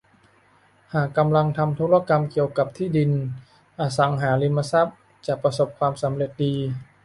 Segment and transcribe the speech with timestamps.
[0.93, 3.11] หากกำลังทำธุรกรรมเกี่ยวกับที่ดิน
[3.79, 6.53] อสังหาริมทรัพย์ จะประสบความสำเร็จดี